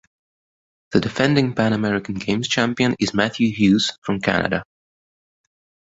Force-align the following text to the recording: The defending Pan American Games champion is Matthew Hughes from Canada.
The 0.93 0.99
defending 0.99 1.53
Pan 1.53 1.73
American 1.73 2.15
Games 2.15 2.47
champion 2.47 2.95
is 2.99 3.13
Matthew 3.13 3.53
Hughes 3.53 3.99
from 4.01 4.19
Canada. 4.19 4.63